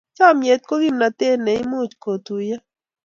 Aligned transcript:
Chomnyet 0.17 0.61
ko 0.69 0.75
kimnatet 0.81 1.37
ne 1.41 1.51
imuch 1.61 1.93
kotuiyo. 2.03 2.57